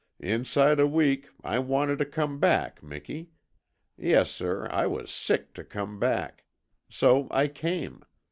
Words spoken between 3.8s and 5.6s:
Yessir, I was SICK